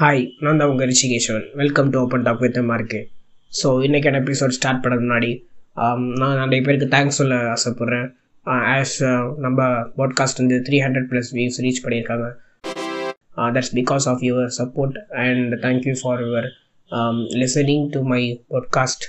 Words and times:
Hi 0.00 0.24
நான் 0.44 0.58
தான் 0.60 0.70
உங்கள் 0.70 0.88
Rishikeswaran. 0.90 1.44
Welcome 1.60 1.90
to 1.92 1.96
open 2.00 2.24
talk 2.24 2.42
with 2.44 2.56
Mark 2.70 2.98
so 3.52 3.68
இன்றைக்கான 3.86 4.18
எபிசோட் 4.22 4.52
ஸ்டார்ட் 4.56 4.82
பண்ண 4.82 4.96
முன்னாடி 5.02 5.30
um, 5.76 6.02
நான் 6.20 6.40
நிறைய 6.40 6.62
பேருக்கு 6.66 6.88
தேங்க்ஸ் 6.94 7.18
சொல்ல 7.20 7.36
ஆசைப்பட்றேன். 7.54 8.08
ஆஸ் 8.74 8.96
uh, 9.04 9.12
uh, 9.12 9.22
நம்ம 9.44 9.68
பாட்காஸ்ட் 10.00 10.40
வந்து 10.42 10.56
three 10.66 10.80
hundred 10.84 11.08
plus 11.12 11.30
views 11.36 11.58
reach 11.66 11.80
பண்ணியிருக்காங்க. 11.84 12.26
That's 13.54 13.72
because 13.80 14.06
of 14.12 14.24
your 14.28 14.50
support 14.58 14.98
and 15.24 15.56
thank you 15.64 15.94
for 16.02 16.20
your 16.26 16.48
listening 17.44 17.86
to 17.96 18.02
my 18.12 18.22
podcast 18.54 19.06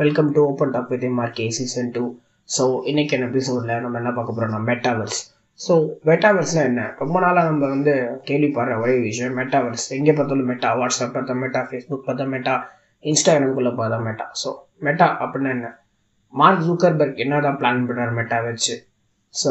welcome 0.00 0.32
to 0.32 0.40
open 0.46 0.70
talk 0.70 0.88
with 0.88 1.04
மார்க்கே 1.10 1.46
சீசன் 1.50 1.90
டூ 1.90 2.02
ஸோ 2.48 2.64
இன்னைக்கான 2.84 3.26
எபிசோடில் 3.26 3.80
நம்ம 3.80 3.98
என்ன 3.98 4.10
பார்க்க 4.10 4.36
போகிறோம்னா 4.36 4.60
மெட்டாவர்ஸ் 4.68 5.18
ஸோ 5.60 5.74
மெட்டாவர்ஸ்னால் 6.04 6.64
என்ன? 6.64 6.82
ரொம்ப 6.98 7.20
நாளாக 7.20 7.50
நம்ம 7.50 7.68
வந்து 7.68 7.92
கேள்விப்படுற 8.24 8.78
ஒரே 8.80 8.98
விஷயம் 8.98 9.36
மெட்டாவர்ஸ் 9.38 9.86
எங்கே 9.92 10.12
பார்த்தாலும் 10.12 10.46
மெட்டா 10.46 10.70
வாட்ஸ்அப் 10.74 11.14
பார்த்தா 11.14 11.34
மெட்டா 11.34 11.60
ஃபேஸ்புக் 11.68 12.06
பார்த்தா 12.06 12.24
மெட்டா 12.26 12.54
இன்ஸ்டாகிராம்குள்ளே 13.04 13.72
பார்த்தா 13.74 13.98
மெட்டா 14.00 14.26
ஸோ 14.42 14.50
மெட்டா 14.82 15.08
அப்படின்னா 15.20 15.50
என்ன? 15.50 15.68
மார்க் 16.34 16.64
ஜூக்கர்பர்க் 16.66 17.16
என்ன 17.16 17.40
தான் 17.40 17.58
பிளான் 17.60 17.86
பண்ணுறாரு 17.88 18.12
மெட்டா 18.12 18.38
வச்சு 18.40 18.74
ஸோ 19.34 19.50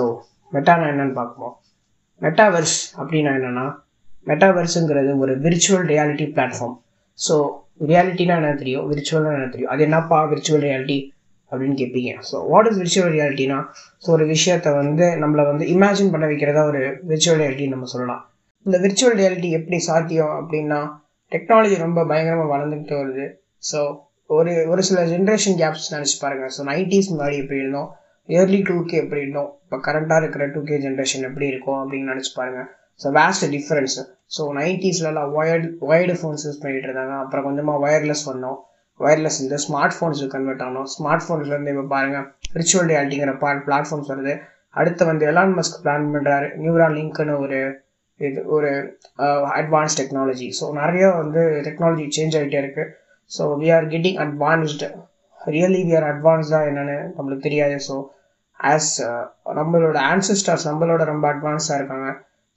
மெட்டானா 0.53 0.85
என்னன்னு 0.87 1.13
பார்ப்போம். 1.13 1.53
மெட்டாவர்ஸ் 2.21 2.77
அப்படின்னா 2.99 3.33
என்னென்னா 3.33 3.65
மெட்டாவர்ஸுங்கிறது 4.27 5.17
ஒரு 5.17 5.33
விர்ச்சுவல் 5.39 5.85
ரியாலிட்டி 5.85 6.25
பிளாட்ஃபார்ம் 6.33 6.77
ஸோ 7.27 7.35
ரியாலிட்டினா 7.89 8.35
என்ன 8.41 8.51
தெரியும்? 8.61 8.85
விர்ச்சுவல்னா 8.91 9.31
என்ன 9.37 9.47
தெரியும்? 9.53 9.71
அது 9.73 9.81
என்னப்பா 9.87 10.17
விர்ச்சுவல் 10.31 10.65
ரியாலிட்டி 10.67 10.97
அப்படின்னு 11.51 11.75
கேட்பீங்க 11.81 12.11
ஸோ 12.29 12.37
வாட் 12.51 12.67
இஸ் 12.69 12.79
விர்ச்சுவல் 12.81 13.13
ரியாலிட்டினா 13.17 13.57
ஸோ 14.03 14.09
ஒரு 14.15 14.25
விஷயத்தை 14.33 14.71
வந்து 14.81 15.05
நம்மளை 15.21 15.43
வந்து 15.51 15.65
இமேஜின் 15.75 16.11
பண்ண 16.13 16.25
வைக்கிறதா 16.31 16.63
ஒரு 16.71 16.81
விர்ச்சுவல் 17.11 17.39
ரியாலிட்டின்னு 17.41 17.75
நம்ம 17.75 17.89
சொல்லலாம். 17.93 18.21
இந்த 18.65 18.77
விர்ச்சுவல் 18.85 19.17
ரியாலிட்டி 19.21 19.49
எப்படி 19.59 19.77
சாத்தியம் 19.89 20.33
அப்படின்னா 20.39 20.79
டெக்னாலஜி 21.31 21.75
ரொம்ப 21.85 21.99
பயங்கரமாக 22.11 22.51
வளர்ந்துக்கிட்டு 22.53 22.95
வருது. 23.01 23.25
ஸோ 23.71 23.79
ஒரு 24.37 24.51
ஒரு 24.71 24.81
சில 24.89 24.99
ஜென்ரேஷன் 25.13 25.57
கேப்ஸ் 25.61 25.87
நினச்சி 25.95 26.17
பாருங்கள் 26.23 26.51
ஸோ 26.55 26.63
நைன்டிஸ் 26.71 27.09
முன்னாடி 27.13 27.35
எப்படி 27.43 27.59
இருந்தோம்? 27.63 27.89
இயர்லி 28.29 28.59
டூ 28.67 28.75
கே 28.89 28.97
எப்படி 29.03 29.21
இருந்தோம்? 29.23 29.49
இப்போ 29.63 29.77
கரண்ட்டாக 29.87 30.21
இருக்கிற 30.23 30.45
டூ 30.55 30.61
கே 30.69 30.77
ஜென்ரேஷன் 30.85 31.25
எப்படி 31.29 31.47
இருக்கும் 31.53 31.79
அப்படின்னு 31.81 32.11
நினச்சி 32.13 32.31
பாருங்கள் 32.39 32.67
ஸோ 33.03 33.08
வேஸ்ட் 33.19 33.45
டிஃப்ரென்ஸ் 33.55 33.97
ஸோ 34.36 34.42
நைன்டிஸ்லலாம் 34.59 35.31
ஒயர்டு 35.39 35.67
ஒயர்டு 35.89 36.16
ஃபோன்ஸ் 36.19 36.44
யூஸ் 36.47 36.61
பண்ணிட்டு 36.64 36.88
இருந்தாங்க. 36.89 37.16
அப்புறம் 37.23 37.45
கொஞ்சமாக 37.47 37.83
ஒயர்லெஸ் 37.86 38.23
வந்தோம். 38.31 38.58
ஒயர்லெஸ் 39.00 39.39
இந்த 39.44 39.58
ஸ்மார்ட் 39.66 39.95
ஃபோன்ஸுக்கு 39.97 40.33
கன்வெர்ட் 40.36 40.64
ஆனோம் 40.67 40.88
ஸ்மார்ட் 40.95 41.25
ஃபோன்ஸ்லேருந்து 41.25 41.73
இப்போ 41.73 41.86
பாருங்கள் 41.95 42.25
விர்ச்சுவல் 42.55 42.89
ரியாலிட்டிங்கிற 42.92 43.33
பா 43.44 43.52
பிளாட்ஃபார்ம்ஸ் 43.67 44.11
வருது. 44.14 44.33
அடுத்து 44.80 45.03
வந்து 45.11 45.23
எலான் 45.31 45.53
மஸ்க் 45.59 45.77
பிளான் 45.83 46.09
பண்ணுறாரு 46.16 46.47
நியூரா 46.64 46.88
லிங்க்னு 46.97 47.36
ஒரு 47.44 47.59
இது 48.20 48.39
ஒரு 48.55 48.70
அட்வான்ஸ் 49.59 49.95
டெக்னாலஜி 50.00 50.47
ஸோ 50.59 50.66
நிறைய 50.80 51.05
வந்து 51.22 51.42
டெக்னாலஜி 51.67 52.05
சேஞ்ச் 52.17 52.36
ஆகிட்டே 52.39 52.59
இருக்குது 52.64 52.89
so 53.31 53.44
we 53.61 53.67
are 53.75 53.88
getting 53.94 54.20
advanced 54.25 54.88
really 55.39 55.82
we 55.88 55.93
are 55.99 56.08
அட்வான்ஸ்டாக 56.14 56.70
என்னென்னு 56.71 56.98
நம்மளுக்கு 57.17 57.45
தெரியாது. 57.48 57.77
ஸோ 57.88 57.95
ஆஸ் 58.59 58.92
நம்மளோட 59.59 59.98
ஆன்சிஸ்டர்ஸ் 60.14 60.65
நம்மளோட 60.70 61.04
ரொம்ப 61.14 61.26
அட்வான்ஸாக 61.33 61.77
இருக்காங்க. 61.80 62.09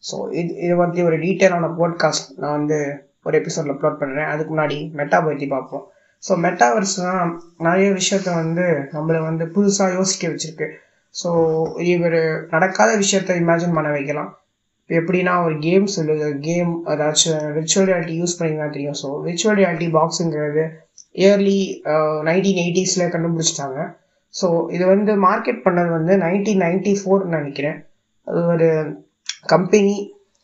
ஸோ 0.05 0.17
இது 0.41 0.53
இது 0.67 0.75
பற்றி 0.83 1.03
ஒரு 1.09 1.17
டீட்டெயிலான 1.25 1.73
போட்காஸ்ட் 1.81 2.29
நான் 2.43 2.57
வந்து 2.59 2.79
ஒரு 3.27 3.35
எபிசோடில் 3.41 3.75
அப்லோட் 3.75 4.01
பண்ணுறேன் 4.03 4.31
அதுக்கு 4.33 4.53
முன்னாடி 4.55 4.79
மெட்டா 5.01 5.19
பற்றி 5.27 5.47
பார்ப்போம் 5.47 5.85
ஸோ 6.23 6.33
மெட்டாவர்ஸ்லாம் 6.45 7.31
நிறைய 7.67 7.87
விஷயத்த 8.01 8.29
வந்து 8.43 8.65
நம்மளை 8.95 9.21
வந்து 9.29 9.45
புதுசாக 9.55 9.95
யோசிக்க 9.99 10.29
வச்சுருக்கு. 10.33 10.67
ஸோ 11.15 11.31
இவர் 11.93 12.21
நடக்காத 12.53 12.91
விஷயத்த 13.03 13.37
இமேஜின் 13.43 13.75
பண்ண 13.77 13.89
வைக்கலாம். 13.97 14.31
இப்போ 14.83 14.95
எப்படின்னா 15.01 15.35
ஒரு 15.47 15.55
கேம் 15.67 15.87
சொல்லுது. 15.97 16.29
கேம் 16.47 16.71
ஏதாச்சும் 16.93 17.43
விர்ச்சுவல் 17.57 17.89
ரியாலிட்டி 17.91 18.15
யூஸ் 18.21 18.37
பண்ணிங்கன்னா 18.39 18.69
தெரியும். 18.77 18.99
ஸோ 19.03 19.09
விர்ச்சுவல் 19.27 19.59
ரியாலிட்டி 19.61 19.89
பாக்ஸுங்கிறது 19.99 20.65
இயர்லி 21.23 21.59
நைன்டீன் 22.29 22.61
எயிட்டிஸில் 22.65 23.13
கண்டுபிடிச்சிட்டாங்க. 23.15 23.81
ஸோ 24.35 24.49
இது 24.77 24.85
வந்து 24.95 25.13
மார்க்கெட் 25.29 25.65
பண்ணது 25.67 25.91
வந்து 25.99 26.15
நைன்டீன் 26.25 26.63
நைன்டி 26.67 26.93
ஃபோர்னு 27.01 27.37
நினைக்கிறேன். 27.39 27.79
அது 28.27 28.41
ஒரு 28.55 28.69
கம்பெனி 29.53 29.95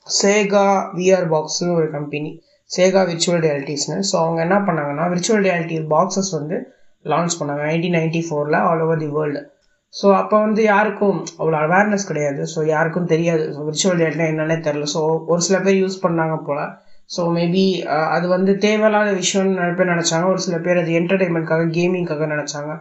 சேகா 0.07 0.65
விஆர் 0.97 1.27
பாக்ஸ்னு 1.33 1.69
ஒரு 1.79 1.89
கம்பெனி. 1.95 2.31
சேகா 2.71 3.01
விர்ச்சுவல் 3.11 3.43
ரியாலிட்டிஸ்னு 3.45 3.97
ஸோ 4.09 4.15
அவங்க 4.23 4.41
என்ன 4.47 4.57
பண்ணாங்கன்னா 4.67 5.05
விர்ச்சுவல் 5.13 5.45
ரியாலிட்டி 5.47 5.77
பாக்ஸஸ் 5.93 6.33
வந்து 6.39 6.57
லான்ச் 7.05 7.37
பண்ணாங்க. 7.39 7.63
நைன்டீன் 7.69 7.97
நைன்டி 7.99 8.23
ஃபோரில் 8.27 8.59
all 8.69 8.83
over 8.87 9.03
the 9.05 9.09
world 9.17 9.41
so 9.95 10.07
அப்போ 10.21 10.37
வந்து 10.47 10.63
யாருக்கும் 10.73 11.19
அவ்வளோ 11.41 11.59
அவேர்னஸ் 11.67 12.09
கிடையாது. 12.11 12.43
ஸோ 12.55 12.59
யாருக்கும் 12.73 13.09
தெரியாது. 13.13 13.45
ஸோ 13.55 13.61
விர்ச்சுவல் 13.69 13.99
ரியாலிட்டினா 14.01 14.29
என்னன்னே 14.33 14.57
தெரில 14.67 14.89
ஸோ 14.95 15.01
ஒரு 15.33 15.43
சில 15.47 15.59
பேர் 15.67 15.81
யூஸ் 15.83 16.03
பண்ணாங்க 16.05 16.37
போல். 16.49 16.65
ஸோ 17.11 17.21
மேபி 17.37 17.65
அது 18.17 18.27
வந்து 18.37 18.53
தேவையில்லாத 18.67 19.11
விஷயம்னு 19.23 19.59
நிறைய 19.61 19.75
பேர் 19.79 19.93
நினச்சாங்க. 19.95 20.27
ஒரு 20.35 20.43
சில 20.47 20.57
பேர் 20.67 20.83
அது 20.83 20.93
என்டர்டெயின்மெண்ட்காக 21.01 21.69
கேமிங்காக 21.77 22.27
நினச்சாங்க. 22.35 22.73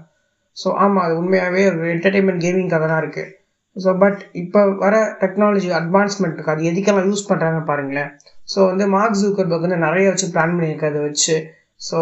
ஸோ 0.57 0.67
ஆமாம் 0.83 1.03
அது 1.05 1.15
உண்மையாகவே 1.21 1.63
ஒரு 1.71 1.87
என்டர்டைன்மெண்ட் 1.95 2.43
கேமிங்காக 2.45 2.87
தான் 2.91 3.01
இருக்குது 3.03 3.31
ஸோ 3.83 3.89
பட் 4.03 4.19
இப்போ 4.41 4.61
வர 4.83 4.95
டெக்னாலஜி 5.23 5.69
அட்வான்ஸ்மெண்ட்டுக்கு 5.79 6.53
அது 6.53 6.69
எதுக்கெல்லாம் 6.71 7.09
யூஸ் 7.11 7.29
பண்ணுறாங்க 7.31 7.59
பாருங்களேன். 7.69 8.11
ஸோ 8.53 8.59
வந்து 8.71 8.85
மார்க் 8.95 9.19
ஜூக்கர்பர்க் 9.21 9.65
வந்து 9.67 9.85
நிறைய 9.87 10.05
வச்சு 10.11 10.27
பிளான் 10.35 10.55
பண்ணியிருக்காது 10.57 10.99
வச்சு. 11.07 11.35
ஸோ 11.87 11.97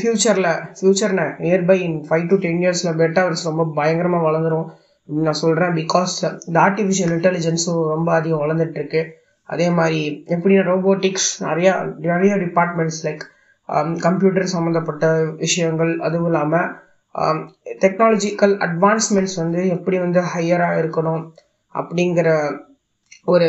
ஃப்யூச்சரில் 0.00 0.50
ஃப்யூச்சர்னு 0.78 1.26
nearby 1.44 1.76
in 1.86 1.96
five 2.08 2.26
to 2.32 2.36
ten 2.44 2.60
இயர்ஸில் 2.64 2.98
மெட்டாவர்ஸ் 3.02 3.48
ரொம்ப 3.50 3.64
பயங்கரமாக 3.78 4.26
வளர்ந்துரும். 4.28 4.68
நான் 5.08 5.40
சொல்கிறேன் 5.44 5.74
பிகாஸ் 5.80 6.14
இந்த 6.48 6.58
ஆர்டிஃபிஷியல் 6.66 7.12
இன்டெலிஜென்ஸும் 7.16 7.82
ரொம்ப 7.94 8.08
அதிகம் 8.18 8.42
வளர்ந்துட்டுருக்கு. 8.44 9.02
அதே 9.48 9.66
மாதிரி 9.78 10.00
எப்படின்னா 10.34 10.64
ரோபோட்டிக்ஸ் 10.72 11.28
நிறையா 11.46 11.72
நிறைய 12.12 12.32
டிபார்ட்மெண்ட்ஸ் 12.44 13.00
லைக் 13.06 13.22
கம்ப்யூட்டர் 14.06 14.52
சம்மந்தப்பட்ட 14.56 15.06
விஷயங்கள் 15.44 15.92
அதுவும் 16.06 16.28
இல்லாமல் 16.30 16.68
டெக்னாலஜிக்கல் 17.82 18.54
அட்வான்ஸ்மெண்ட்ஸ் 18.66 19.36
வந்து 19.42 19.60
எப்படி 19.76 19.98
வந்து 20.04 20.20
ஹையராக 20.32 20.80
இருக்கணும் 20.82 21.22
அப்படிங்கிற 21.74 22.28
ஒரு 23.32 23.48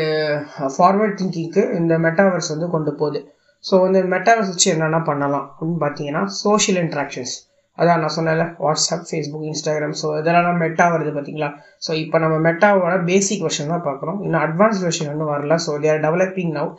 ஃபார்வர்ட் 0.75 1.17
திங்கிங்க்கு 1.19 1.61
இந்த 1.79 1.93
மெட்டாவர்ஸ் 2.05 2.53
வந்து 2.53 2.67
கொண்டு 2.75 2.91
போகுது. 3.01 3.19
ஸோ 3.63 3.75
இந்த 3.87 3.99
மெட்டாவர்ஸ் 4.15 4.51
வச்சு 4.53 4.69
என்னென்ன 4.73 4.99
பண்ணலாம் 5.09 5.45
அப்படின்னு 5.49 5.79
பார்த்தீங்கன்னா 5.85 6.23
சோஷியல் 6.43 6.79
இன்ட்ராக்ஷன்ஸ் 6.83 7.35
அதான் 7.77 8.01
நான் 8.03 8.15
சொன்னேன்ல 8.15 8.45
வாட்ஸ்அப் 8.63 9.05
ஃபேஸ்புக் 9.09 9.45
இன்ஸ்டாகிராம் 9.49 9.93
ஸோ 10.01 10.07
இதெல்லாம் 10.19 10.59
மெட்டா 10.63 10.85
வருது 10.93 11.11
பார்த்தீங்களா? 11.17 11.49
ஸோ 11.85 11.91
இப்போ 12.03 12.17
நம்ம 12.23 12.37
மெட்டாவோட 12.47 12.95
பேசிக் 13.09 13.43
வெர்ஷன் 13.45 13.71
தான் 13.73 13.85
பார்க்குறோம். 13.87 14.17
இன்னும் 14.25 14.43
அட்வான்ஸ் 14.45 14.81
வெர்ஷன் 14.85 15.11
ஒன்றும் 15.11 15.31
வரல. 15.33 15.55
So 15.65 15.73
there 15.85 16.01
developing 16.07 16.51
now 16.57 16.71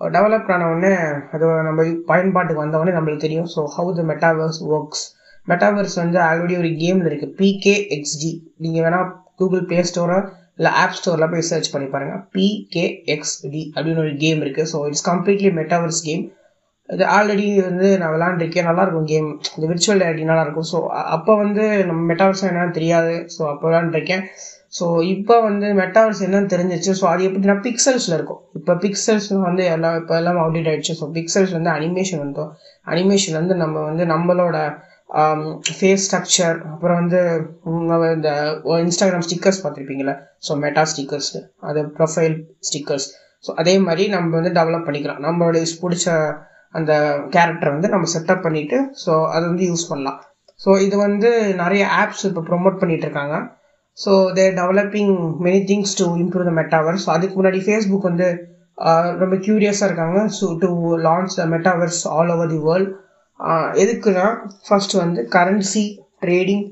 develop 0.00 0.50
ஆன 0.54 0.68
உடனே 0.70 0.92
அது 1.34 1.46
நம்ம 1.68 1.80
பயன்பாட்டுக்கு 2.12 2.62
வந்தவொடனே 2.64 2.96
நம்மளுக்கு 2.98 3.26
தெரியும். 3.26 3.48
So 3.54 3.62
how 3.76 3.92
the 3.98 4.04
metaverse 4.12 4.60
works 4.76 5.04
metaverse 5.48 5.96
வந்து 6.02 6.18
ஆல்ரெடி 6.28 6.54
ஒரு 6.62 6.70
கேமில் 6.82 7.08
இருக்குது 7.10 7.34
பிகே 7.40 7.74
எக்ஸ்டி 7.96 8.30
நீங்கள் 8.64 8.84
வேணால் 8.86 9.08
கூகுள் 9.40 9.66
ப்ளே 9.70 9.82
ஸ்டோரோ 9.90 10.18
இல்லை 10.58 10.70
ஆப் 10.80 10.96
ஸ்டோரில் 10.98 11.30
போய் 11.32 11.48
சர்ச் 11.50 11.72
பண்ணி 11.72 11.88
பாருங்கள் 11.88 12.22
பிகேஎக்ஸ்டி 12.34 13.62
அப்படின்னு 13.74 14.02
ஒரு 14.04 14.14
கேம் 14.24 14.42
இருக்குது 14.44 14.70
so 14.72 14.80
it's 14.88 15.06
completely 15.10 15.50
metaverse 15.60 16.02
game 16.08 16.24
இது 16.88 17.04
ஆல்ரெடி 17.12 17.46
வந்து 17.66 17.86
நான் 18.00 18.12
விளாண்டுருக்கேன் 18.14 18.66
நல்லாயிருக்கும் 18.68 19.06
கேம் 19.12 19.28
இந்த 19.54 19.64
விர்ச்சுவல் 19.70 20.00
ரியாலிட்டி 20.02 20.26
நல்லாயிருக்கும். 20.30 20.68
ஸோ 20.72 20.78
அப்போ 21.16 21.32
வந்து 21.36 21.64
நம்ம 21.88 22.00
மெட்டாவர்ஸ் 22.10 22.42
என்னன்னு 22.48 22.76
தெரியாது. 22.78 23.14
ஸோ 23.34 23.42
அப்போ 23.52 23.64
விளாண்டுருக்கேன் 23.68 24.24
ஸோ 24.78 24.84
இப்போ 25.12 25.34
வந்து 25.40 25.66
மெட்டாவர்ஸ் 25.80 26.22
என்னன்னு 26.26 26.52
தெரிஞ்சிச்சு. 26.54 26.92
ஸோ 27.00 27.04
அது 27.12 27.22
எப்படின்னா 27.28 27.56
பிக்சல்ஸில் 27.66 28.16
இருக்கும். 28.18 28.40
இப்போ 28.58 28.72
பிக்சல்ஸ் 28.84 29.28
வந்து 29.48 29.64
எல்லாம் 29.74 29.96
இப்போ 30.00 30.14
எல்லாம் 30.20 30.40
அப்டேட் 30.44 30.70
ஆகிடுச்சு 30.72 30.96
ஸோ 31.00 31.06
பிக்சல்ஸ் 31.16 31.54
வந்து 31.58 31.70
அனிமேஷன் 31.76 32.22
வந்தோம் 32.24 32.50
அனிமேஷன் 32.86 33.38
வந்து 33.40 33.56
நம்ம 33.62 33.76
வந்து 33.90 34.06
நம்மளோட 34.14 34.56
ஃபேஸ் 35.76 36.04
ஸ்ட்ரக்சர் 36.06 36.56
அப்புறம் 36.72 36.98
வந்து 37.02 37.20
இந்த 38.16 38.30
இன்ஸ்டாகிராம் 38.84 39.26
ஸ்டிக்கர்ஸ் 39.26 39.60
பார்த்துருப்பீங்களா 39.64 40.14
ஸோ 40.46 40.54
மெட்டா 40.64 40.84
ஸ்டிக்கர்ஸ் 40.92 41.32
அது 41.68 41.82
ப்ரொஃபைல் 41.98 42.36
ஸ்டிக்கர்ஸ் 42.68 43.08
ஸோ 43.44 43.52
அதே 43.60 43.74
மாதிரி 43.86 44.04
நம்ம 44.14 44.36
வந்து 44.38 44.52
டெவலப் 44.58 44.86
பண்ணிக்கலாம். 44.86 45.22
நம்மளுடைய 45.26 45.64
பிடிச்ச 45.82 46.06
அந்த 46.74 46.92
கேரக்டர் 47.34 47.74
வந்து 47.74 47.88
நம்ம 47.94 48.08
செட்டப் 48.14 48.44
பண்ணிவிட்டு 48.46 48.78
ஸோ 49.02 49.12
அதை 49.34 49.44
வந்து 49.50 49.66
யூஸ் 49.70 49.90
பண்ணலாம். 49.90 50.18
ஸோ 50.60 50.70
இது 50.86 50.96
வந்து 51.06 51.30
நிறைய 51.62 51.82
ஆப்ஸ் 52.00 52.24
இப்போ 52.28 52.42
ப்ரொமோட் 52.50 52.80
பண்ணிட்டு 52.80 53.06
இருக்காங்க. 53.06 53.36
So 53.98 54.12
there 54.38 54.56
developing 54.60 55.12
many 55.46 55.60
things 55.70 55.94
to 56.00 56.06
improve 56.22 56.48
the 56.50 56.54
metaverse 56.60 57.06
அதுக்கு 57.14 57.36
முன்னாடி 57.40 57.60
ஃபேஸ்புக் 57.66 58.08
வந்து 58.10 58.28
ரொம்ப 59.22 59.34
க்யூரியஸாக 59.46 59.88
இருக்காங்க. 59.90 60.18
So 60.38 60.46
to 60.62 60.70
launch 61.08 61.36
the 61.40 61.46
metaverse 61.54 62.00
all 62.16 62.32
over 62.36 62.52
the 62.54 62.60
world 62.68 62.92
எதுக்குன்னா 63.82 64.26
ஃபர்ஸ்ட் 64.66 64.94
வந்து 65.02 65.22
currency 65.36 65.84
trading 66.24 66.64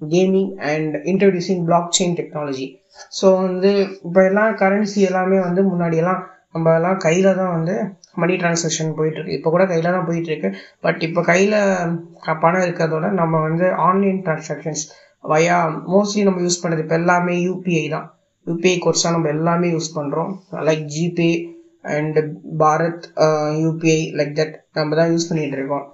gaming 0.00 0.50
and 0.72 0.94
introducing 1.12 1.62
blockchain 1.98 2.16
technology 2.18 2.66
so 3.18 3.26
வந்து 3.44 3.70
இப்போ 4.06 4.20
எல்லாம் 4.30 4.52
கரன்சி 4.62 5.00
எல்லாமே 5.10 5.38
வந்து 5.46 5.62
முன்னாடியெல்லாம் 5.70 6.20
நம்ம 6.54 6.74
எல்லாம் 6.78 7.00
கையில் 7.06 7.28
தான் 7.40 7.54
வந்து 7.56 7.74
மணி 8.20 8.34
டிரான்சாக்ஷன் 8.42 8.94
போயிட்டுருக்கு. 8.98 9.36
இப்போ 9.38 9.48
கூட 9.54 9.64
கையில் 9.70 9.94
தான் 9.96 10.06
போயிட்டுருக்கு. 10.08 10.48
பட் 10.84 11.00
இப்போ 11.08 11.20
கையில் 11.30 11.56
பணம் 12.44 12.64
இருக்கிறதோட 12.66 13.06
நம்ம 13.20 13.40
வந்து 13.48 13.66
ஆன்லைன் 13.88 14.18
டிரான்சாக்ஷன்ஸ் 14.26 14.84
வயா 15.24 15.58
மோஸ்ட்லி 15.94 16.22
நம்ம 16.28 16.42
யூஸ் 16.46 16.60
பண்ணுறது 16.62 16.84
இப்போ 16.84 16.96
எல்லாமே 17.02 17.34
யூபிஐ 17.48 17.84
தான். 17.96 18.06
யூபிஐ 18.46 18.74
கோர்ஸாக 18.84 19.14
நம்ம 19.16 19.30
எல்லாமே 19.36 19.68
யூஸ் 19.74 19.90
பண்ணுறோம் 19.98 20.32
like 20.68 20.84
GPay 20.96 21.30
and 21.96 22.18
Bharat 22.62 23.06
UPI 23.64 24.00
like 24.20 24.34
that 24.40 24.56
நம்ம 24.78 24.96
தான் 25.00 25.12
யூஸ் 25.14 25.28
பண்ணிகிட்டு 25.30 25.58
இருக்கோம். 25.60 25.86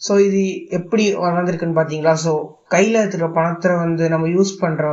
ஸோ 0.00 0.12
இது 0.26 0.40
எப்படி 0.78 1.04
வளர்ந்துருக்குன்னு 1.24 1.78
பார்த்தீங்களா 1.78 2.14
ஸோ 2.24 2.32
கையில் 2.74 3.00
இருக்கிற 3.02 3.26
பணத்தை 3.38 3.70
வந்து 3.84 4.04
நம்ம 4.14 4.28
யூஸ் 4.36 4.52
பண்ணுற 4.62 4.84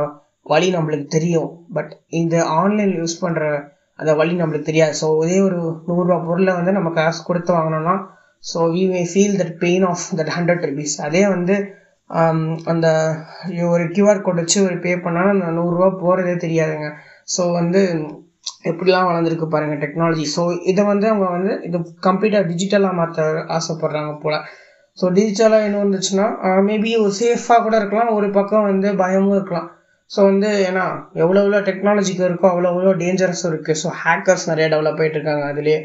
வழி 0.46 0.68
நம்மளுக்கு 0.76 1.06
தெரியும். 1.16 1.48
பட் 1.76 1.90
இந்த 2.20 2.36
ஆன்லைன் 2.60 2.92
யூஸ் 3.00 3.16
பண்ணுற 3.24 3.44
அந்த 3.98 4.10
வழி 4.20 4.34
நம்மளுக்கு 4.40 4.70
தெரியாது. 4.70 4.94
ஸோ 5.00 5.06
ஒரே 5.22 5.36
ஒரு 5.46 5.58
நூறுரூவா 5.88 6.18
பொருளை 6.28 6.52
வந்து 6.58 6.72
நம்ம 6.78 6.90
காசு 6.98 7.20
கொடுத்து 7.28 7.52
வாங்கினோம்னா 7.56 7.94
so 8.44 8.58
we 8.74 8.82
may 8.92 9.00
feel 9.12 9.38
that 9.40 9.56
pain 9.64 9.84
of 9.90 10.04
that 10.18 10.32
hundred 10.36 10.64
rupees 10.68 10.94
அதே 11.06 11.22
வந்து 11.34 11.54
um, 12.10 12.40
அந்த 12.72 12.86
ஒரு 13.70 13.84
கியூஆர் 13.94 14.22
கோட் 14.26 14.40
வச்சு 14.42 14.58
ஒரு 14.66 14.76
பே 14.84 14.92
பண்ணாலும் 15.06 15.34
அந்த 15.34 15.48
நூறுரூவா 15.58 15.88
போகிறதே 16.02 16.34
தெரியாதுங்க. 16.44 16.88
ஸோ 17.34 17.42
வந்து 17.58 17.80
எப்படிலாம் 18.70 19.08
வளர்ந்துருக்கு 19.08 19.46
பாருங்கள் 19.54 19.82
டெக்னாலஜி 19.82 20.24
ஸோ 20.36 20.42
இதை 20.72 20.82
வந்து 20.92 21.06
அவங்க 21.12 21.26
வந்து 21.36 21.52
இது 21.68 21.78
கம்ப்ளீட்டாக 22.06 22.48
டிஜிட்டலாக 22.50 22.98
மாற்ற 23.00 23.26
ஆசைப்படுறாங்க 23.56 24.12
போல். 24.22 24.38
ஸோ 24.98 25.06
டிஜிட்டலாக 25.16 25.66
என்ன 25.66 25.80
இருந்துச்சுன்னா 25.82 26.26
மேபி 26.68 26.92
ஒரு 27.02 27.12
சேஃபாக 27.20 27.60
கூட 27.66 27.74
இருக்கலாம் 27.80 28.14
ஒரு 28.18 28.28
பக்கம் 28.38 28.68
வந்து 28.70 28.88
பயமும் 29.02 29.36
இருக்கலாம். 29.38 29.68
ஸோ 30.10 30.18
வந்து 30.30 30.50
ஏன்னா 30.68 30.84
எவ்வளோ 31.22 31.38
எவ்வளோ 31.44 31.58
டெக்னாலஜிக்கு 31.68 32.24
இருக்கோ 32.28 32.46
அவ்வளோ 32.52 32.68
எவ்வளோ 32.74 32.92
டேஞ்சரஸும் 33.02 33.50
இருக்குது 33.52 33.78
ஸோ 33.82 33.88
ஹேக்கர்ஸ் 34.02 34.46
நிறைய 34.50 34.66
டெவலப் 34.74 35.00
ஆகிட்டு 35.02 35.18
இருக்காங்க 35.18 35.44
அதுலேயே. 35.52 35.80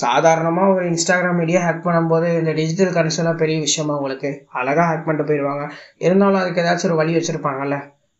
சாதாரணமாக 0.00 0.72
ஒரு 0.74 0.84
இன்ஸ்டாகிராம் 0.92 1.38
மீடியா 1.40 1.60
ஹேக் 1.66 1.84
பண்ணும்போது 1.86 2.28
இந்த 2.40 2.52
டிஜிட்டல் 2.58 2.94
கரன்சிலாம் 2.96 3.40
பெரிய 3.42 3.58
விஷயமா 3.66 3.92
உங்களுக்கு 3.98 4.30
அழகாக 4.60 4.86
ஹேக் 4.90 5.06
பண்ணிட்டு 5.06 5.28
போயிடுவாங்க 5.30 5.64
இருந்தாலும் 6.06 6.40
அதுக்கு 6.42 6.62
ஏதாச்சும் 6.64 6.90
ஒரு 6.90 6.98
வழி 7.00 7.14
வச்சுருப்பாங்கல்ல. 7.18 7.76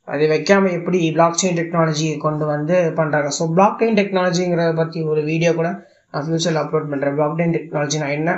அது 0.09 0.25
வைக்காமல் 0.33 0.75
எப்படி 0.79 0.99
பிளாக் 1.17 1.41
செயின் 1.41 1.59
டெக்னாலஜி 1.61 2.09
கொண்டு 2.27 2.45
வந்து 2.55 2.77
பண்ணுறாங்க 3.01 3.31
ஸோ 3.39 3.47
பிளாக் 3.57 3.79
செயின் 3.81 3.99
டெக்னாலஜிங்கிறத 4.01 4.75
பற்றி 4.83 5.01
ஒரு 5.13 5.23
வீடியோ 5.31 5.53
கூட 5.61 5.71
நான் 6.13 6.25
ஃபியூச்சரில் 6.27 6.63
அப்லோட் 6.63 6.91
பண்ணுறேன் 6.93 7.17
பிளாக் 7.19 7.39
செயின் 7.41 7.57
டெக்னாலஜினா 7.57 8.09
என்ன? 8.19 8.31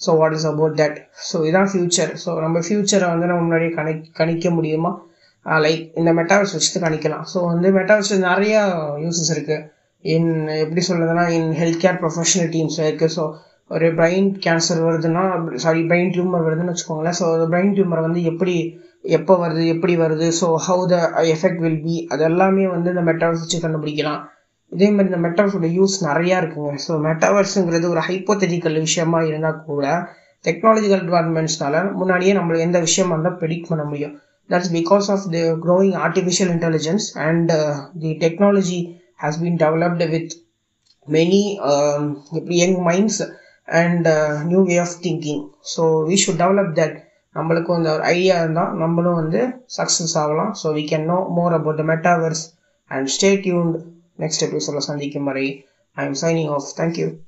So 0.00 0.10
what 0.20 0.36
is 0.38 0.48
about 0.52 0.76
that 0.80 0.96
so 1.28 1.36
இதான் 1.48 1.70
ஃபியூச்சர் 1.72 2.12
ஸோ 2.24 2.30
நம்ம 2.44 2.62
ஃபியூச்சரை 2.66 3.08
வந்து 3.12 3.28
நம்ம 3.30 3.42
முன்னாடியே 3.46 3.72
கணி 3.78 3.94
கணிக்க 4.20 4.50
முடியுமா? 4.58 4.92
லைக் 5.64 5.82
இந்த 6.00 6.10
மெட்டாவர்ஸ் 6.18 6.54
வச்சுட்டு 6.56 6.84
கணிக்கலாம். 6.84 7.24
ஸோ 7.32 7.38
வந்து 7.50 7.68
மெட்டாவர்ஸ் 7.78 8.12
நிறையா 8.30 8.62
யூசஸ் 9.04 9.32
இருக்குது 9.34 9.64
இன் 10.04 10.30
எப்படி 10.62 10.82
சொல்கிறதுனா 10.88 11.24
in 11.36 11.50
health 11.60 11.82
care 11.84 12.00
professional 12.02 12.50
teams 12.54 12.78
இருக்குது 12.86 13.14
ஸோ 13.16 13.24
ஒரு 13.74 13.86
பிரெயின் 13.98 14.28
கேன்சர் 14.44 14.80
வருதுன்னா 14.88 15.22
சாரி 15.64 15.80
பிரெயின் 15.90 16.12
டியூமர் 16.16 16.44
வருதுன்னு 16.48 16.72
வச்சுக்கோங்களேன். 16.72 17.16
ஸோ 17.20 17.24
அந்த 17.36 17.46
பிரெயின் 17.52 17.72
டியூமர் 17.76 18.06
வந்து 18.06 18.20
எப்படி 18.32 18.54
எப்போ 19.18 19.34
வருது 19.44 19.64
எப்படி 19.74 19.94
வருது? 20.02 20.28
So 20.40 20.46
how 20.66 20.84
the 20.92 20.96
effect 21.34 21.62
will 21.64 21.82
be 21.86 21.96
அது 22.12 22.24
எல்லாமே 22.30 22.66
வந்து 22.74 22.92
இந்த 22.94 23.04
மெட்டாவர்ஸ் 23.10 23.42
வச்சு 23.44 23.58
கண்டுபிடிக்கலாம். 23.64 24.20
இதே 24.72 24.86
மாதிரி 24.94 25.10
இந்த 25.10 25.20
மெட்டாவர்ஸோட 25.26 25.68
யூஸ் 25.78 25.96
நிறையா 26.08 26.36
இருக்குங்க. 26.42 26.72
ஸோ 26.86 26.92
மெட்டாவர்ஸுங்கிறது 27.08 27.86
ஒரு 27.94 28.02
ஹைப்போதெட்டிக்கல் 28.08 28.78
விஷயமா 28.86 29.18
இருந்தால் 29.28 29.60
கூட 29.68 29.84
டெக்னாலஜிக்கல் 30.44 31.02
அட்வான்ஸ்மெண்ட்ஸ்னால 31.04 31.76
முன்னாடியே 32.00 32.32
நம்ம 32.38 32.58
எந்த 32.66 32.78
விஷயமா 32.86 33.12
இருந்தால் 33.14 33.38
ப்ரெடிக்ட் 33.40 33.70
பண்ண 33.70 33.84
முடியும். 33.90 34.14
That's 34.50 34.72
because 34.78 35.06
of 35.14 35.24
the 35.36 35.38
growing 35.64 35.96
artificial 36.06 36.50
intelligence 36.56 37.06
and 37.28 37.52
the 38.02 38.10
technology 38.24 38.80
has 39.22 39.38
been 39.42 39.58
developed 39.64 40.06
with 40.14 40.34
many 41.08 41.42
young 42.60 42.78
minds 42.88 43.20
and 43.68 44.06
new 44.50 44.60
way 44.70 44.76
of 44.84 44.96
thinking 45.06 45.42
so 45.74 45.82
we 46.08 46.16
should 46.24 46.40
develop 46.44 46.72
that 46.80 46.96
நம்மளுக்கும் 47.36 47.78
அந்த 47.78 47.90
ஒரு 47.96 48.04
ஐடியா 48.14 48.36
இருந்தால் 48.42 48.74
நம்மளும் 48.82 49.18
வந்து 49.22 49.40
சக்ஸஸ் 49.78 50.14
ஆகலாம். 50.22 50.52
So 50.60 50.66
we 50.76 50.84
can 50.92 51.08
know 51.12 51.18
more 51.38 51.56
about 51.58 51.80
the 51.82 51.84
metaverse 51.92 52.44
and 52.90 53.10
stay 53.16 53.30
tuned 53.44 53.76
next 54.18 54.42
episode 54.42 54.76
of 54.76 54.82
Sandeep 54.82 55.16
Murray. 55.16 55.66
I 55.96 56.04
am 56.04 56.14
signing 56.14 56.48
off. 56.48 56.72
Thank 56.72 56.96
you. 56.96 57.25